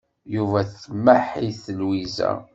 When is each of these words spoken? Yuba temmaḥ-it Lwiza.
Yuba 0.35 0.59
temmaḥ-it 0.81 1.63
Lwiza. 1.79 2.31